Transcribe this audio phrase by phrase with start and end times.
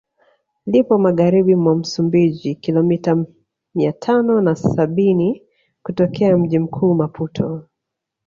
[0.65, 3.25] Lipo Magharibi mwa Msumbiji kilomita
[3.75, 5.41] mia tano na sabini
[5.83, 7.63] kutokea mji mkuu Maputo